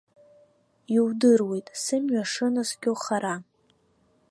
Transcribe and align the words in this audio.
Иудыруеит 0.95 1.67
сымҩа 1.83 2.23
шынаскьо 2.31 2.93
хара. 3.03 3.35